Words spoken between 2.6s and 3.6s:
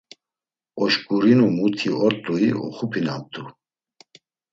uxup̌inamt̆u.